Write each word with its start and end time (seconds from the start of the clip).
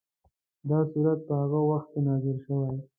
دا 0.69 0.79
سورت 0.91 1.19
په 1.27 1.33
هغه 1.41 1.59
وخت 1.69 1.87
کې 1.93 1.99
نازل 2.07 2.37
شوی. 2.45 2.71